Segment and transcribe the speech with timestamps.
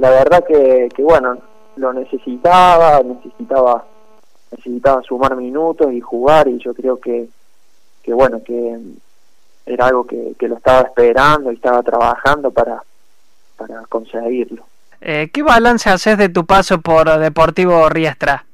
[0.00, 1.38] la verdad que, que bueno,
[1.76, 3.84] lo necesitaba, necesitaba
[4.50, 7.28] necesitaba sumar minutos y jugar y yo creo que,
[8.02, 8.78] que bueno, que
[9.66, 12.82] era algo que, que lo estaba esperando y estaba trabajando para,
[13.56, 14.64] para conseguirlo.
[15.00, 18.44] Eh, ¿Qué balance haces de tu paso por Deportivo Riestra?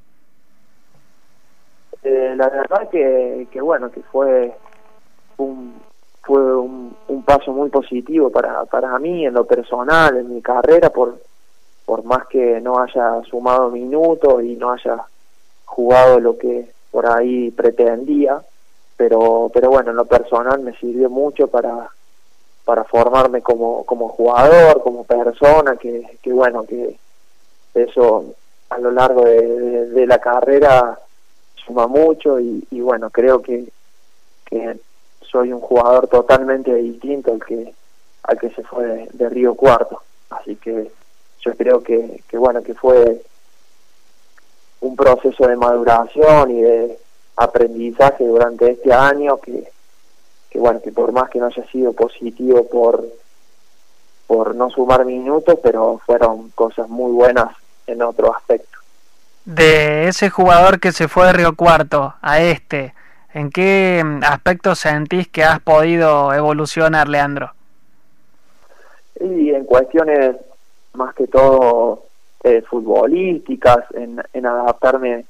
[2.02, 4.54] Eh, la verdad que, que bueno, que fue
[5.38, 5.74] un,
[6.22, 10.90] fue un, un, paso muy positivo para, para mí en lo personal, en mi carrera,
[10.90, 11.18] por,
[11.86, 15.04] por más que no haya sumado minutos y no haya
[15.64, 18.42] jugado lo que por ahí pretendía,
[18.96, 21.88] pero, pero bueno, en lo personal me sirvió mucho para,
[22.64, 26.98] para formarme como, como jugador, como persona, que, que bueno, que
[27.74, 28.34] eso
[28.68, 30.98] a lo largo de, la carrera
[31.54, 33.64] suma mucho y bueno, creo que,
[34.44, 34.78] que
[35.22, 37.74] soy un jugador totalmente distinto al que
[38.26, 40.02] al que se fue de, Río Cuarto.
[40.30, 40.90] Así que
[41.46, 43.22] yo creo que, que bueno que fue
[44.80, 46.98] un proceso de maduración y de
[47.36, 49.70] aprendizaje durante este año que,
[50.50, 53.06] que bueno que por más que no haya sido positivo por
[54.26, 57.54] por no sumar minutos pero fueron cosas muy buenas
[57.86, 58.78] en otro aspecto
[59.44, 62.92] de ese jugador que se fue de Río Cuarto a este
[63.36, 67.52] ¿En qué aspectos sentís que has podido evolucionar, Leandro?
[69.20, 70.36] Y en cuestiones
[71.36, 72.04] todo
[72.44, 75.26] eh, futbolísticas, en, adaptarme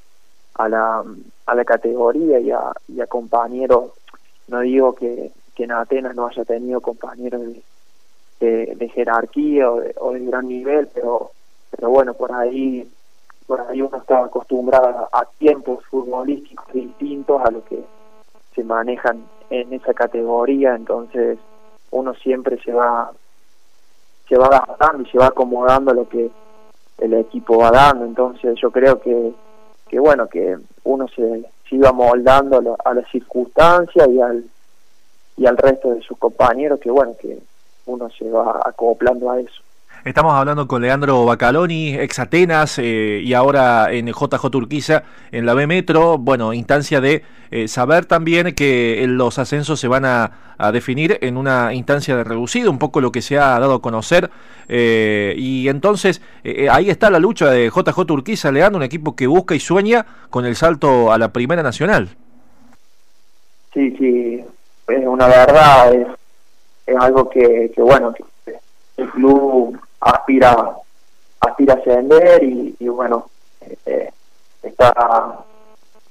[0.55, 1.03] a la,
[1.45, 3.91] a la categoría y a, a compañeros.
[4.47, 7.41] No digo que, en Atenas no haya tenido compañeros
[8.39, 11.31] de, jerarquía o de, o de, gran nivel, pero,
[11.71, 12.87] pero bueno, por ahí
[13.47, 17.83] por ahí uno estaba acostumbrado a tiempos futbolísticos distintos a lo que
[18.53, 21.39] se manejan en esa categoría, entonces
[21.91, 23.11] uno siempre se va
[24.27, 26.29] se va adaptando y se va acomodando lo que
[26.99, 29.33] el equipo va dando, entonces yo creo que,
[29.87, 34.43] que bueno, que uno se, se iba moldando a, la, a las circunstancias y al,
[35.37, 37.39] y al resto de sus compañeros, que bueno, que
[37.85, 39.61] uno se va acoplando a eso.
[40.07, 45.03] Estamos hablando con Leandro Bacaloni, ex Atenas eh, y ahora en JJ Turquiza,
[45.33, 46.17] en la B Metro.
[46.17, 50.31] Bueno, instancia de eh, saber también que los ascensos se van a,
[50.71, 54.31] definir en una instancia de reducido, un poco lo que se ha dado a conocer.
[54.69, 59.27] Eh, y entonces eh, ahí está la lucha de JJ Turquiza, Leandro, un equipo que
[59.27, 62.07] busca y sueña con el salto a la Primera Nacional.
[63.73, 64.41] Sí, sí,
[64.87, 68.15] es una verdad, es, algo que, bueno,
[68.95, 69.76] el club
[70.09, 70.75] aspira
[71.39, 73.25] aspira a ascender y, bueno
[73.85, 74.09] eh,
[74.63, 75.43] está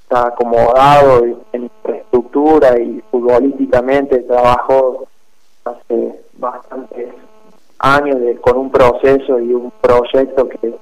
[0.03, 5.07] está acomodado en infraestructura y futbolísticamente trabajó
[5.65, 7.13] hace bastantes
[7.79, 10.75] años de, con un proceso y un proyecto que,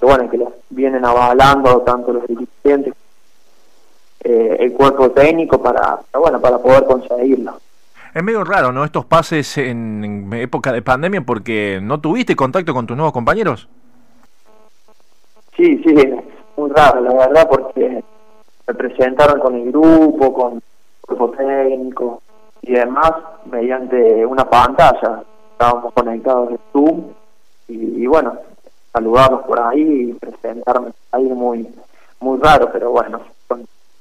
[0.00, 0.38] bueno que
[0.70, 2.94] vienen avalando tanto los dirigentes
[4.22, 7.54] eh, el cuerpo técnico para bueno para poder conseguirlo
[8.14, 8.84] es medio raro, ¿no?
[8.84, 13.68] Estos pases en, época de pandemia porque no tuviste contacto con tus nuevos compañeros.
[15.56, 15.94] Sí, sí,
[16.56, 18.02] muy raro, la verdad, porque
[18.66, 20.62] me presentaron con el grupo, con el
[21.06, 22.22] grupo técnico
[22.62, 23.12] y demás
[23.46, 25.22] mediante una pantalla.
[25.52, 27.12] Estábamos conectados de Zoom
[27.68, 28.38] y, bueno,
[28.92, 31.68] saludarlos por ahí y presentarme ahí muy,
[32.20, 33.20] muy raro, pero bueno,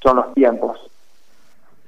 [0.02, 0.90] son los tiempos.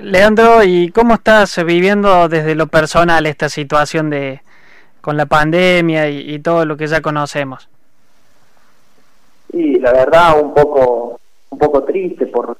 [0.01, 4.41] Leandro, ¿y cómo estás viviendo desde lo personal esta situación de
[4.99, 7.69] con la pandemia y, todo lo que ya conocemos?
[9.53, 11.19] Y la verdad un poco
[11.49, 12.57] un poco triste por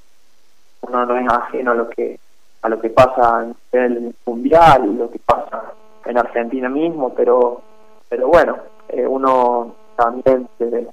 [0.82, 2.20] uno no es ajeno a lo que
[2.62, 5.64] a lo que pasa en el mundial y lo que pasa
[6.06, 7.62] en Argentina mismo, pero
[8.08, 8.58] pero bueno,
[8.90, 10.88] eh, uno también se,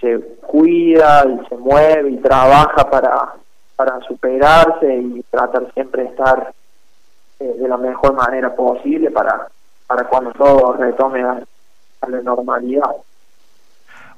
[0.00, 3.34] se cuida y se mueve y trabaja para
[3.76, 6.52] para superarse y tratar siempre de estar
[7.38, 9.48] eh, de la mejor manera posible para,
[9.86, 11.42] para cuando todo retome a,
[12.08, 12.90] la normalidad.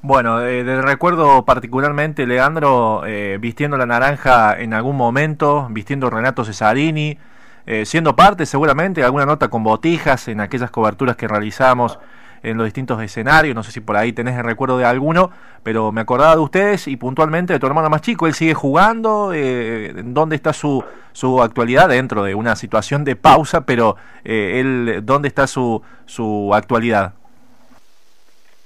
[0.01, 7.17] Bueno, eh, recuerdo particularmente, Leandro, eh, vistiendo la naranja en algún momento, vistiendo Renato Cesarini,
[7.65, 11.99] eh, siendo parte seguramente de alguna nota con botijas en aquellas coberturas que realizamos
[12.43, 15.31] en los distintos escenarios, no sé si por ahí tenés el recuerdo de alguno,
[15.63, 19.31] pero me acordaba de ustedes y puntualmente de tu hermano más chico, él sigue jugando,
[19.33, 25.01] eh, ¿dónde está su, su actualidad dentro de una situación de pausa, pero eh, él,
[25.03, 27.13] ¿dónde está su, su actualidad?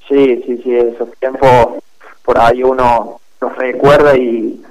[0.07, 1.83] Sí, sí, sí, esos tiempos
[2.23, 4.63] por ahí uno los recuerda y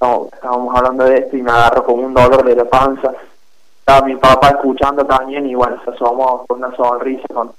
[0.00, 3.12] no, estábamos hablando de esto y me agarro con un dolor de la panza.
[3.80, 7.52] Estaba mi papá escuchando también y bueno, se asomó con una sonrisa con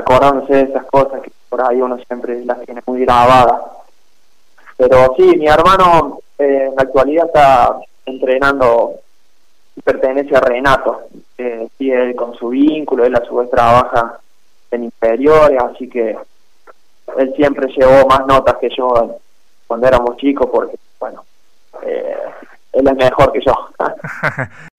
[0.00, 3.62] acordándose de esas cosas que por ahí uno siempre las tiene muy grabadas.
[4.76, 7.76] Pero sí, mi hermano eh, en la actualidad está
[8.06, 8.94] entrenando,
[9.84, 11.02] pertenece a Renato,
[11.36, 14.20] eh, él con su vínculo, él a su vez trabaja
[14.70, 16.16] en inferiores, así que
[17.18, 19.18] él siempre llevó más notas que yo
[19.66, 21.24] cuando éramos chicos, porque, bueno,
[21.82, 22.16] eh,
[22.72, 23.52] él es mejor que yo.